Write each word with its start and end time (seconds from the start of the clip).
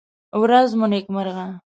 ورڅ 0.41 0.69
مو 0.79 0.85
نېکمرغه! 0.91 1.45